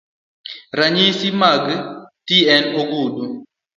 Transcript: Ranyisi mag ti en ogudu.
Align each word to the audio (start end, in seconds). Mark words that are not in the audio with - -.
Ranyisi 0.77 1.29
mag 1.41 1.63
ti 2.27 2.37
en 2.55 2.63
ogudu. 2.81 3.25